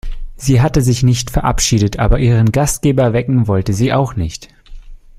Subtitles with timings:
[0.35, 4.47] Sie hatte sich nicht verabschiedet, aber ihren Gastgeber wecken wollte sie auch nicht.